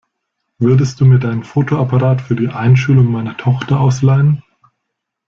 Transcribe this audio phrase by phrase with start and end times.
[0.57, 4.41] Würdest du mir deinen Fotoapparat für die Einschulung meiner Tochter ausleihen?